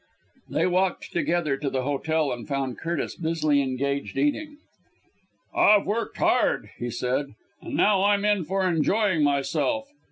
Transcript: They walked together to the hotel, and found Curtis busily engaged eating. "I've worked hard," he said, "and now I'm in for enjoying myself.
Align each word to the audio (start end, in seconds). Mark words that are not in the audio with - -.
They 0.49 0.65
walked 0.65 1.11
together 1.11 1.57
to 1.57 1.69
the 1.69 1.83
hotel, 1.83 2.31
and 2.31 2.47
found 2.47 2.79
Curtis 2.79 3.13
busily 3.15 3.61
engaged 3.61 4.17
eating. 4.17 4.57
"I've 5.53 5.85
worked 5.85 6.17
hard," 6.17 6.71
he 6.79 6.89
said, 6.89 7.35
"and 7.61 7.75
now 7.75 8.01
I'm 8.05 8.25
in 8.25 8.43
for 8.45 8.67
enjoying 8.67 9.23
myself. 9.23 9.89